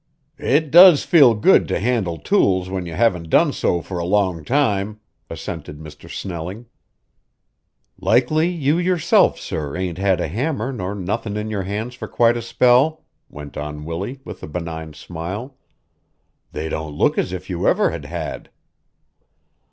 [0.39, 4.43] "It does feel good to handle tools when you haven't done so for a long
[4.43, 6.09] time," assented Mr.
[6.09, 6.65] Snelling.
[7.99, 12.35] "Likely you yourself, sir, ain't had a hammer nor nothin' in your hands for quite
[12.35, 15.55] a spell," went on Willie, with a benign smile.
[16.51, 18.49] "They don't look as if you ever had had."